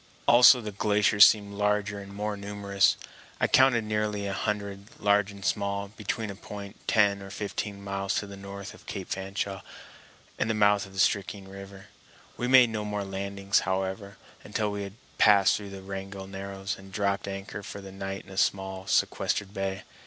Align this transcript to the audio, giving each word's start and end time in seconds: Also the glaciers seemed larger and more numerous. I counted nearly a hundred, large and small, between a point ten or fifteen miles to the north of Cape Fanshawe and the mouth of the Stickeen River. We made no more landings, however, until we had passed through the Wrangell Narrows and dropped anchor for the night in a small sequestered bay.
Also 0.27 0.61
the 0.61 0.71
glaciers 0.71 1.25
seemed 1.25 1.53
larger 1.53 1.99
and 1.99 2.11
more 2.11 2.35
numerous. 2.35 2.97
I 3.39 3.45
counted 3.45 3.83
nearly 3.83 4.25
a 4.25 4.33
hundred, 4.33 4.87
large 4.99 5.29
and 5.29 5.45
small, 5.45 5.89
between 5.89 6.31
a 6.31 6.35
point 6.35 6.75
ten 6.87 7.21
or 7.21 7.29
fifteen 7.29 7.83
miles 7.83 8.15
to 8.15 8.25
the 8.25 8.35
north 8.35 8.73
of 8.73 8.87
Cape 8.87 9.09
Fanshawe 9.09 9.61
and 10.39 10.49
the 10.49 10.55
mouth 10.55 10.87
of 10.87 10.93
the 10.93 10.99
Stickeen 10.99 11.47
River. 11.47 11.85
We 12.35 12.47
made 12.47 12.71
no 12.71 12.83
more 12.83 13.03
landings, 13.03 13.59
however, 13.59 14.17
until 14.43 14.71
we 14.71 14.81
had 14.81 14.93
passed 15.19 15.55
through 15.55 15.69
the 15.69 15.83
Wrangell 15.83 16.25
Narrows 16.25 16.77
and 16.79 16.91
dropped 16.91 17.27
anchor 17.27 17.61
for 17.61 17.79
the 17.79 17.91
night 17.91 18.25
in 18.25 18.31
a 18.31 18.37
small 18.37 18.87
sequestered 18.87 19.53
bay. 19.53 19.83